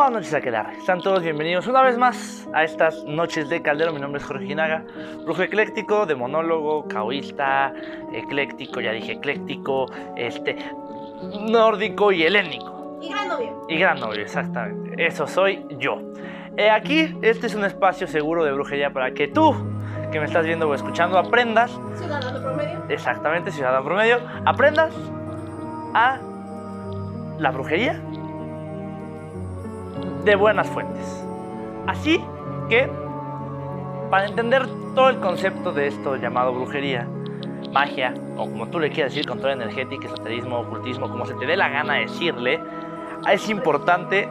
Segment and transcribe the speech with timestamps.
[0.00, 0.72] Buenas noches a quedar.
[0.72, 3.92] Están todos bienvenidos una vez más a estas noches de Caldero.
[3.92, 4.82] Mi nombre es Jorge Ginaga,
[5.26, 7.74] brujo ecléctico, de monólogo, caoísta,
[8.10, 10.56] ecléctico, ya dije ecléctico, este,
[11.50, 12.98] nórdico y helénico.
[13.02, 13.66] Y gran novio.
[13.68, 15.06] Y gran novio, exactamente.
[15.06, 16.00] Eso soy yo.
[16.56, 19.54] Eh, aquí, este es un espacio seguro de brujería para que tú,
[20.10, 22.84] que me estás viendo o escuchando, aprendas, Ciudadano promedio.
[22.88, 24.94] exactamente, ciudadano promedio, aprendas
[25.92, 26.18] a
[27.38, 28.00] la brujería
[30.24, 31.24] de buenas fuentes.
[31.86, 32.22] Así
[32.68, 32.88] que,
[34.10, 37.08] para entender todo el concepto de esto llamado brujería,
[37.72, 41.56] magia, o como tú le quieras decir, control energético, esoterismo, ocultismo, como se te dé
[41.56, 42.60] la gana decirle,
[43.30, 44.28] es importante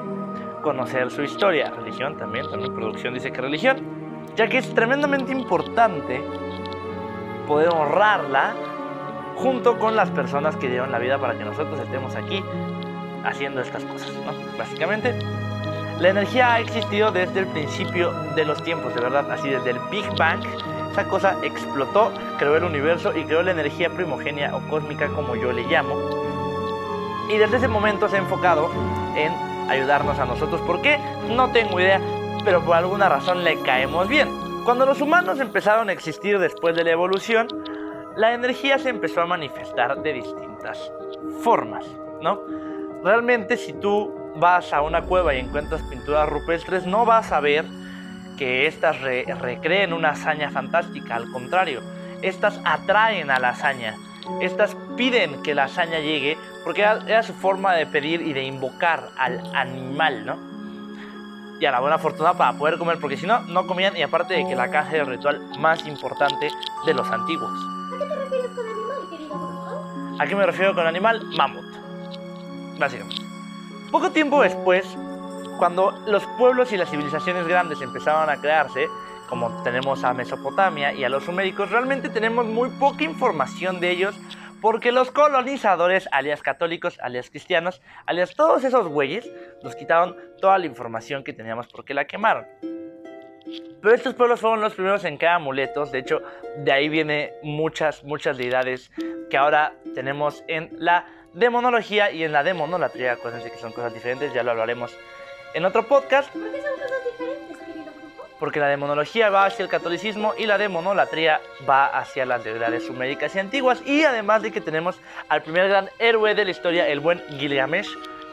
[0.61, 1.71] conocer su historia.
[1.71, 3.77] Religión también, también producción dice que religión,
[4.35, 6.21] ya que es tremendamente importante
[7.47, 8.53] poder honrarla
[9.35, 12.43] junto con las personas que dieron la vida para que nosotros estemos aquí
[13.23, 14.57] haciendo estas cosas, ¿no?
[14.57, 15.17] Básicamente,
[15.99, 19.79] la energía ha existido desde el principio de los tiempos, de verdad, así desde el
[19.91, 20.41] Big Bang.
[20.91, 25.51] Esa cosa explotó, creó el universo y creó la energía primogénia o cósmica como yo
[25.51, 25.95] le llamo.
[27.29, 28.69] Y desde ese momento se ha enfocado
[29.15, 29.33] en
[29.69, 30.61] ayudarnos a nosotros.
[30.61, 30.97] ¿Por qué?
[31.29, 31.99] No tengo idea,
[32.45, 34.29] pero por alguna razón le caemos bien.
[34.63, 37.47] Cuando los humanos empezaron a existir después de la evolución,
[38.15, 40.91] la energía se empezó a manifestar de distintas
[41.41, 41.85] formas,
[42.21, 42.39] ¿no?
[43.03, 47.65] Realmente si tú vas a una cueva y encuentras pinturas rupestres, no vas a ver
[48.37, 51.81] que estas re recreen una hazaña fantástica, al contrario,
[52.21, 53.95] estas atraen a la hazaña,
[54.41, 58.43] estas piden que la hazaña llegue, porque era, era, su forma de pedir y de
[58.43, 60.49] invocar al animal, ¿no?
[61.59, 64.35] Y a la buena fortuna para poder comer, porque si no, no comían, y aparte
[64.35, 66.49] de que la caza era el ritual más importante
[66.85, 67.51] de los antiguos.
[67.51, 70.15] ¿A qué te refieres con animal, querido?
[70.17, 71.25] ¿A qué me refiero con animal?
[71.35, 71.65] Mamut,
[72.77, 73.28] básicamente.
[73.91, 74.85] Poco tiempo después,
[75.57, 78.87] cuando los pueblos y las civilizaciones grandes empezaban a crearse,
[79.27, 84.15] como tenemos a Mesopotamia y a los suméricos, realmente tenemos muy poca información de ellos
[84.61, 89.27] porque los colonizadores, alias católicos, alias cristianos, alias todos esos güeyes,
[89.63, 92.45] nos quitaron toda la información que teníamos porque la quemaron.
[93.81, 96.21] Pero estos pueblos fueron los primeros en crear amuletos, de hecho,
[96.57, 98.91] de ahí viene muchas, muchas deidades
[99.31, 104.33] que ahora tenemos en la demonología y en la demonolatría, acuérdense que son cosas diferentes,
[104.33, 104.95] ya lo hablaremos
[105.53, 106.31] en otro podcast.
[106.31, 107.85] ¿Por qué son cosas diferentes, querido?
[108.39, 113.35] Porque la demonología va hacia el catolicismo y la demonolatría va hacia las deidades suméricas
[113.35, 113.81] y antiguas.
[113.85, 117.89] Y además de que tenemos al primer gran héroe de la historia, el buen Gilgamesh,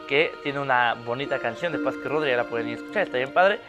[0.07, 3.17] que tiene una bonita canción de Pascu Rodri, ya la pueden ir a escuchar, está
[3.17, 3.59] bien padre.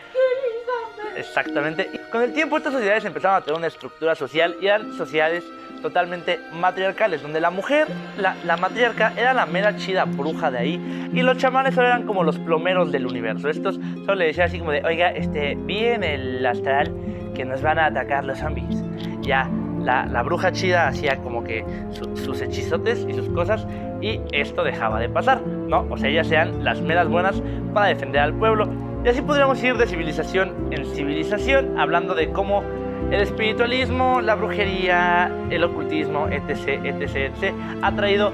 [1.18, 1.90] Exactamente.
[1.92, 5.44] Y con el tiempo estas sociedades empezaron a tener una estructura social y eran sociedades
[5.82, 11.10] totalmente matriarcales, donde la mujer, la, la, matriarca, era la mera chida bruja de ahí,
[11.12, 13.48] y los chamanes solo eran como los plomeros del universo.
[13.48, 16.92] Estos solo le decían así como de, oiga, este, vi en el astral
[17.34, 18.82] que nos van a atacar los zombies.
[19.22, 19.48] Ya,
[19.80, 23.66] la, la bruja chida hacía como que su, sus hechizotes y sus cosas,
[24.00, 25.86] y esto dejaba de pasar, ¿no?
[25.90, 27.40] O sea, ellas sean las meras buenas
[27.72, 28.87] para defender al pueblo.
[29.04, 32.62] Y así podríamos ir de civilización en civilización, hablando de cómo
[33.10, 38.32] el espiritualismo, la brujería, el ocultismo, etc., etc., etc., ha traído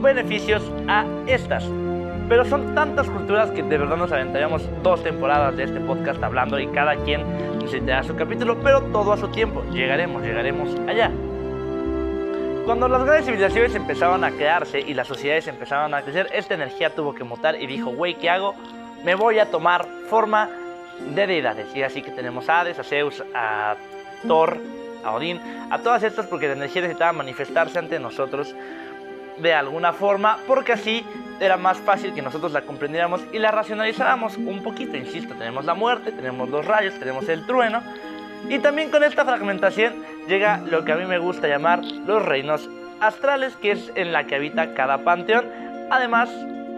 [0.00, 1.68] beneficios a estas.
[2.28, 6.58] Pero son tantas culturas que de verdad nos aventaríamos dos temporadas de este podcast hablando
[6.58, 7.22] y cada quien
[7.58, 9.62] necesitará su capítulo, pero todo a su tiempo.
[9.72, 11.10] Llegaremos, llegaremos allá.
[12.64, 16.94] Cuando las grandes civilizaciones empezaban a crearse y las sociedades empezaban a crecer, esta energía
[16.94, 18.54] tuvo que mutar y dijo, güey, ¿qué hago?
[19.04, 20.50] Me voy a tomar forma
[21.14, 21.74] de deidades.
[21.74, 23.76] Y así que tenemos a Hades, a Zeus, a
[24.26, 24.58] Thor,
[25.04, 28.54] a Odín, a todas estas porque la energía necesitaba manifestarse ante nosotros
[29.38, 31.04] de alguna forma, porque así
[31.38, 34.96] era más fácil que nosotros la comprendiéramos y la racionalizáramos un poquito.
[34.96, 37.82] Insisto, tenemos la muerte, tenemos los rayos, tenemos el trueno.
[38.48, 39.94] Y también con esta fragmentación
[40.26, 42.68] llega lo que a mí me gusta llamar los reinos
[43.00, 45.46] astrales, que es en la que habita cada panteón.
[45.90, 46.28] Además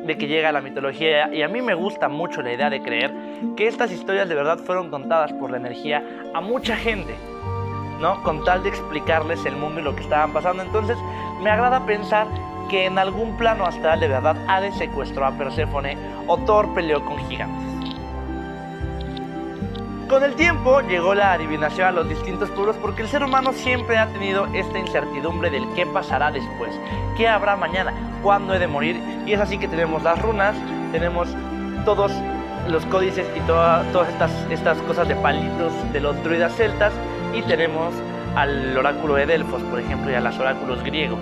[0.04, 3.12] de que llega la mitología y a mí me gusta mucho la idea de creer
[3.56, 6.02] que estas historias de verdad fueron contadas por la energía
[6.34, 7.14] a mucha gente,
[8.00, 8.22] ¿no?
[8.22, 10.62] Con tal de explicarles el mundo y lo que estaban pasando.
[10.62, 10.96] Entonces
[11.42, 12.26] me agrada pensar
[12.70, 17.18] que en algún plano astral de verdad Hades secuestró a Perséfone o Thor peleó con
[17.28, 17.70] gigantes.
[20.08, 23.96] Con el tiempo llegó la adivinación a los distintos pueblos porque el ser humano siempre
[23.96, 26.72] ha tenido esta incertidumbre del qué pasará después,
[27.16, 29.00] qué habrá mañana, cuándo he de morir.
[29.26, 30.54] Y es así que tenemos las runas,
[30.92, 31.28] tenemos
[31.84, 32.12] todos
[32.68, 36.92] los códices y toda, todas estas, estas cosas de palitos de los druidas celtas
[37.34, 37.94] y tenemos
[38.36, 41.20] al oráculo de Delfos, por ejemplo, y a los oráculos griegos.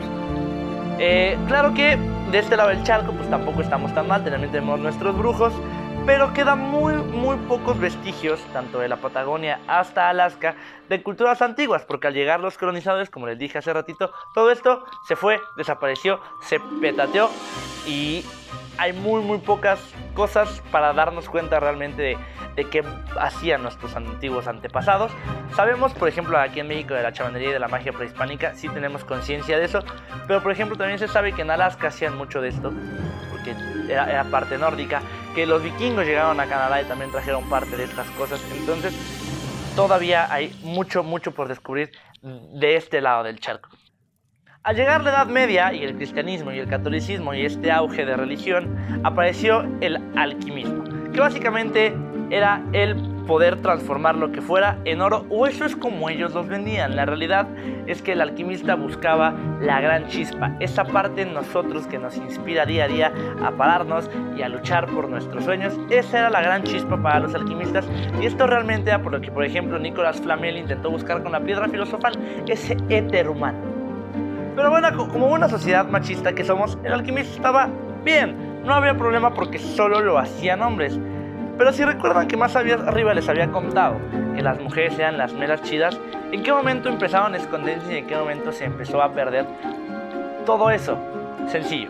[0.98, 1.96] Eh, claro que
[2.30, 5.52] de este lado del charco pues tampoco estamos tan mal, también tenemos nuestros brujos,
[6.08, 10.55] pero quedan muy, muy pocos vestigios, tanto de la Patagonia hasta Alaska,
[10.88, 14.87] de culturas antiguas, porque al llegar los colonizadores, como les dije hace ratito, todo esto
[15.06, 17.28] se fue, desapareció, se petateó
[17.87, 18.25] y
[18.78, 19.81] hay muy, muy pocas
[20.14, 22.16] cosas para darnos cuenta realmente de,
[22.56, 22.82] de qué
[23.20, 25.12] hacían nuestros antiguos antepasados.
[25.54, 28.70] Sabemos, por ejemplo, aquí en México de la chamanería y de la magia prehispánica, sí
[28.70, 29.84] tenemos conciencia de eso,
[30.26, 32.72] pero por ejemplo también se sabe que en Alaska hacían mucho de esto,
[33.31, 33.54] porque
[33.93, 35.02] era, era parte nórdica,
[35.38, 38.93] que los vikingos llegaron a Canadá y también trajeron parte de estas cosas, entonces
[39.76, 41.93] todavía hay mucho, mucho por descubrir
[42.23, 43.69] de este lado del charco.
[44.64, 48.17] Al llegar la Edad Media y el cristianismo y el catolicismo y este auge de
[48.17, 50.82] religión, apareció el alquimismo,
[51.12, 51.94] que básicamente
[52.31, 52.96] era el
[53.28, 56.96] poder transformar lo que fuera en oro, o eso es como ellos los vendían.
[56.96, 57.46] La realidad
[57.86, 62.64] es que el alquimista buscaba la gran chispa, esa parte en nosotros que nos inspira
[62.64, 63.12] día a día
[63.44, 65.78] a pararnos y a luchar por nuestros sueños.
[65.90, 67.86] Esa era la gran chispa para los alquimistas,
[68.20, 71.40] y esto realmente era por lo que, por ejemplo, Nicolás Flamel intentó buscar con la
[71.40, 72.14] piedra filosofal,
[72.48, 73.58] ese éter humano.
[74.56, 77.69] Pero bueno, como una sociedad machista que somos, el alquimista estaba
[78.04, 80.98] bien, no había problema porque solo lo hacían hombres.
[81.58, 83.96] Pero si recuerdan que más arriba les había contado
[84.37, 85.99] que las mujeres eran las meras chidas,
[86.31, 89.44] ¿en qué momento empezaron a esconderse y en qué momento se empezó a perder
[90.46, 90.96] todo eso?
[91.49, 91.88] Sencillo.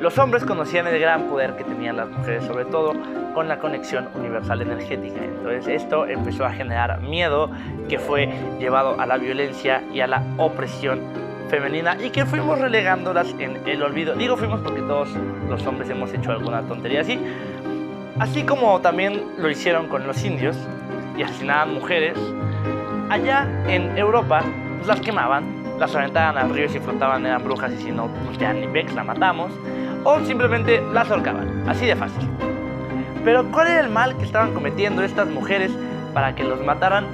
[0.00, 2.94] Los hombres conocían el gran poder que tenían las mujeres, sobre todo
[3.34, 5.22] con la conexión universal energética.
[5.22, 7.50] Entonces esto empezó a generar miedo
[7.88, 8.28] que fue
[8.58, 11.00] llevado a la violencia y a la opresión
[11.48, 14.14] femenina y que fuimos relegándolas en el olvido.
[14.14, 15.08] Digo fuimos porque todos
[15.48, 17.18] los hombres hemos hecho alguna tontería así.
[18.20, 20.56] Así como también lo hicieron con los indios
[21.16, 22.16] y asesinaban mujeres,
[23.08, 24.44] allá en Europa
[24.76, 25.44] pues, las quemaban,
[25.78, 28.66] las aventaban al río y si flotaban eran brujas y si no, pues ya ni
[28.66, 29.50] Bex la matamos,
[30.04, 32.28] o simplemente las ahorcaban, así de fácil.
[33.24, 35.72] Pero ¿cuál era el mal que estaban cometiendo estas mujeres
[36.14, 37.06] para que los mataran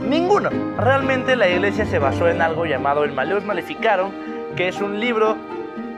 [0.00, 0.50] Ninguno.
[0.78, 4.12] Realmente la iglesia se basó en algo llamado el Maleus Maleficarum,
[4.54, 5.36] que es un libro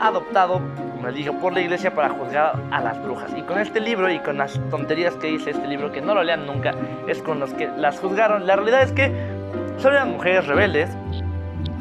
[0.01, 0.63] adoptado,
[1.07, 3.33] les dije, por la iglesia para juzgar a las brujas.
[3.37, 6.23] Y con este libro y con las tonterías que dice este libro, que no lo
[6.23, 6.75] lean nunca,
[7.07, 8.47] es con los que las juzgaron.
[8.47, 9.13] La realidad es que
[9.79, 10.91] son eran mujeres rebeldes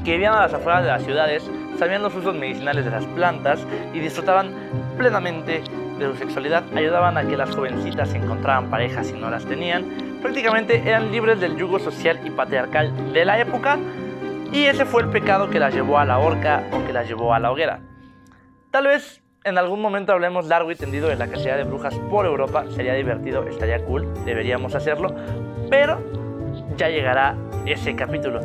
[0.03, 3.65] que vivían a las afueras de las ciudades, sabían los usos medicinales de las plantas
[3.93, 4.51] y disfrutaban
[4.97, 5.63] plenamente
[5.99, 10.81] de su sexualidad, ayudaban a que las jovencitas encontraran parejas si no las tenían prácticamente
[10.85, 13.77] eran libres del yugo social y patriarcal de la época
[14.51, 17.33] y ese fue el pecado que las llevó a la horca o que las llevó
[17.33, 17.79] a la hoguera.
[18.77, 22.27] Tal vez en algún momento hablemos largo y tendido de la cacería de brujas por
[22.27, 25.15] Europa, sería divertido, estaría cool, deberíamos hacerlo,
[25.67, 25.99] pero
[26.77, 27.35] ya llegará
[27.65, 28.39] ese capítulo.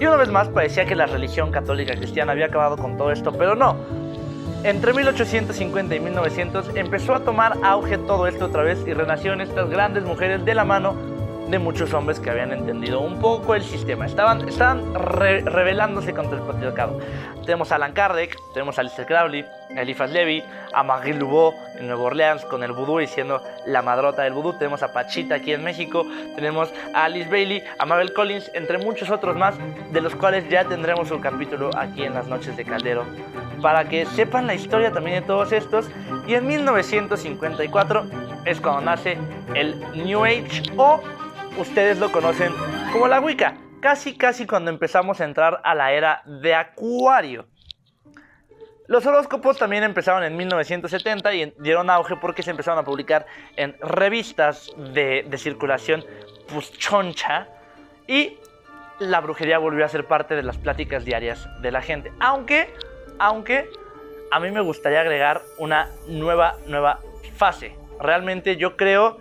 [0.00, 3.30] Y una vez más parecía que la religión católica cristiana había acabado con todo esto,
[3.30, 3.76] pero no,
[4.64, 9.70] entre 1850 y 1900 empezó a tomar auge todo esto otra vez y renacieron estas
[9.70, 10.96] grandes mujeres de la mano
[11.48, 14.06] de muchos hombres que habían entendido un poco el sistema.
[14.06, 16.98] Estaban, estaban rebelándose contra el patriarcado.
[17.44, 19.44] Tenemos a Alan Kardec, tenemos a Alistair Crowley,
[19.76, 20.42] a Eliphas Levi,
[20.72, 24.54] a Marie Laveau en Nueva Orleans con el vudú y siendo la madrota del vudú.
[24.54, 29.10] Tenemos a Pachita aquí en México, tenemos a Alice Bailey, a Mabel Collins, entre muchos
[29.10, 29.54] otros más,
[29.92, 33.04] de los cuales ya tendremos un capítulo aquí en las noches de Caldero,
[33.60, 35.86] para que sepan la historia también de todos estos.
[36.26, 38.04] Y en 1954
[38.44, 39.18] es cuando nace
[39.54, 41.00] el New Age o
[41.58, 42.52] ustedes lo conocen
[42.92, 47.46] como la Wicca, casi casi cuando empezamos a entrar a la era de Acuario.
[48.86, 53.76] Los horóscopos también empezaron en 1970 y dieron auge porque se empezaron a publicar en
[53.80, 56.04] revistas de, circulación
[56.52, 57.48] pues choncha
[58.06, 58.36] y
[58.98, 62.12] la brujería volvió a ser parte de las pláticas diarias de la gente.
[62.20, 62.68] Aunque,
[63.18, 63.70] aunque
[64.30, 67.00] a mí me gustaría agregar una nueva, nueva
[67.36, 67.76] fase.
[67.98, 69.18] Realmente yo creo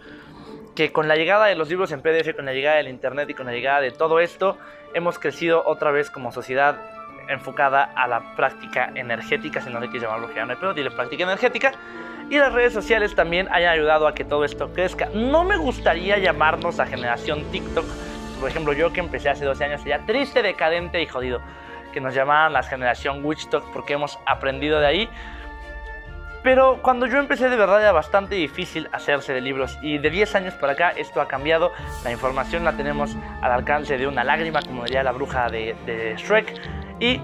[0.76, 3.34] que con la llegada de los libros en PDF, con la llegada del Internet y
[3.34, 4.58] con la llegada de todo esto,
[4.94, 6.78] hemos crecido otra vez como sociedad
[7.30, 11.24] enfocada a la práctica energética, si no le quieres llamar brujería, no pedo, dile práctica
[11.24, 11.72] energética.
[12.30, 15.10] Y las redes sociales también hayan ayudado a que todo esto crezca.
[15.14, 17.86] No me gustaría llamarnos a generación TikTok.
[18.40, 21.42] Por ejemplo, yo que empecé hace 12 años, sería triste, decadente y jodido
[21.94, 25.10] que nos llamaran la generación Witch Talk porque hemos aprendido de ahí.
[26.44, 30.36] Pero cuando yo empecé de verdad era bastante difícil hacerse de libros y de 10
[30.36, 31.72] años para acá esto ha cambiado,
[32.04, 36.16] la información la tenemos al alcance de una lágrima, como diría la bruja de, de
[36.18, 36.54] Shrek,
[37.00, 37.22] y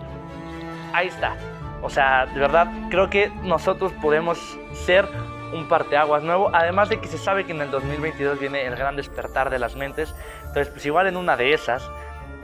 [0.94, 1.36] ahí está.
[1.82, 5.06] O sea, de verdad creo que nosotros podemos ser
[5.54, 8.96] un parteaguas nuevo, además de que se sabe que en el 2022 viene el gran
[8.96, 11.90] despertar de las mentes, entonces pues igual en una de esas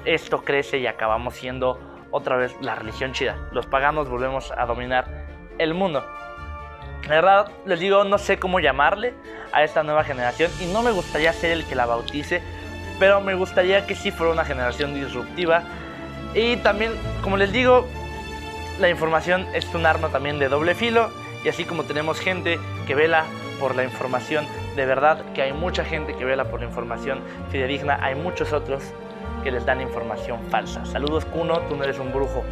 [0.04, 1.80] esto crece y acabamos siendo
[2.12, 3.38] otra vez la religión chida.
[3.52, 5.26] Los paganos volvemos a dominar
[5.58, 6.04] el mundo.
[7.08, 9.14] La verdad, les digo, no sé cómo llamarle
[9.52, 12.42] a esta nueva generación y no me gustaría ser el que la bautice,
[13.00, 15.64] pero me gustaría que sí fuera una generación disruptiva.
[16.34, 17.88] Y también, como les digo,
[18.80, 21.12] la información es un arma también de doble filo
[21.44, 23.26] y así como tenemos gente que vela
[23.60, 27.20] por la información de verdad, que hay mucha gente que vela por la información
[27.52, 28.84] fidedigna, hay muchos otros
[29.44, 30.86] que les dan información falsa.
[30.86, 32.44] Saludos Kuno, tú no eres un brujo.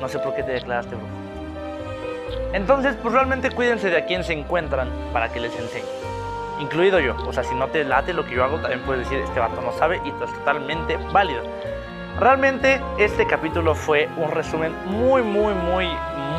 [0.00, 1.21] No sé por qué te declaraste brujo.
[2.52, 5.84] Entonces, pues realmente cuídense de a quién se encuentran para que les enseñe.
[6.60, 7.16] Incluido yo.
[7.26, 9.60] O sea, si no te late lo que yo hago, también puedes decir, este vato
[9.60, 11.42] no sabe y esto es totalmente válido.
[12.20, 15.88] Realmente este capítulo fue un resumen muy, muy, muy,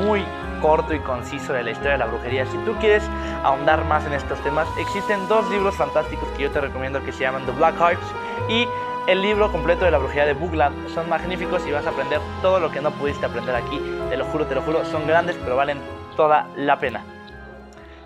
[0.02, 0.24] muy
[0.62, 2.46] corto y conciso de la historia de la brujería.
[2.46, 3.04] Si tú quieres
[3.44, 7.22] ahondar más en estos temas, existen dos libros fantásticos que yo te recomiendo que se
[7.22, 8.06] llaman The Black Hearts
[8.48, 8.66] y
[9.08, 10.90] el libro completo de la brujería de Bugland.
[10.90, 13.80] Son magníficos y vas a aprender todo lo que no pudiste aprender aquí.
[14.10, 14.86] Te lo juro, te lo juro.
[14.86, 15.80] Son grandes, pero valen
[16.16, 17.04] toda la pena.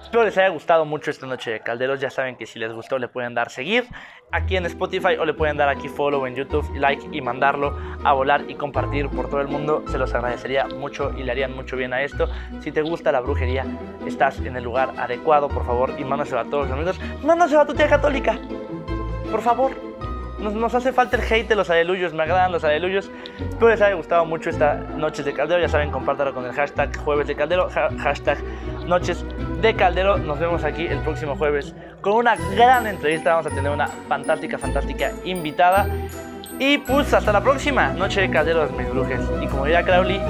[0.01, 1.99] Espero les haya gustado mucho esta noche de Calderos.
[1.99, 3.85] Ya saben que si les gustó le pueden dar seguir
[4.31, 8.13] aquí en Spotify o le pueden dar aquí follow en YouTube, like y mandarlo a
[8.13, 9.83] volar y compartir por todo el mundo.
[9.89, 12.29] Se los agradecería mucho y le harían mucho bien a esto.
[12.61, 13.65] Si te gusta la brujería,
[14.05, 16.99] estás en el lugar adecuado, por favor, y mándaselo a todos los amigos.
[17.23, 18.39] Mándaselo a tu tía católica,
[19.29, 19.86] por favor.
[20.39, 23.09] Nos, hace falta el hate de los aleluyos, me agradan los aleluyos.
[23.39, 25.59] Espero les haya gustado mucho esta Noches de Caldero.
[25.59, 28.37] Ya saben, compártalo con el hashtag Jueves de Caldero, ha, hashtag
[28.85, 29.25] Noches
[29.61, 30.17] de Caldero.
[30.17, 33.31] Nos vemos aquí el próximo jueves con una gran entrevista.
[33.31, 35.87] Vamos a tener una fantástica, fantástica invitada.
[36.59, 39.21] Y pues hasta la próxima Noche de Calderos, mis brujes.
[39.41, 40.21] Y como diría Crowley,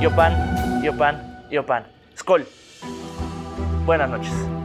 [0.00, 1.84] yo pan, yo pan, yo pan.
[2.16, 2.46] Skol.
[3.84, 4.55] Buenas noches.